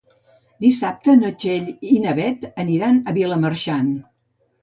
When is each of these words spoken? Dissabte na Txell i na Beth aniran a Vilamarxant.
Dissabte 0.65 1.13
na 1.17 1.29
Txell 1.43 1.67
i 1.97 1.99
na 2.07 2.15
Beth 2.21 2.47
aniran 2.63 2.99
a 3.11 3.15
Vilamarxant. 3.21 3.93